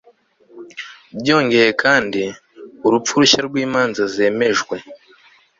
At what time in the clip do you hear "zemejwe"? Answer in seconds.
4.13-4.75